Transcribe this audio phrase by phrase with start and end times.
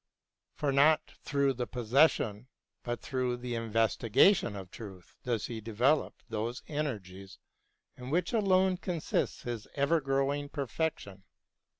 [0.55, 2.47] For not through the posses sion
[2.81, 7.37] but through the investigation of truth does he develop those energies
[7.95, 11.21] in which alone consists his ever growing perfection.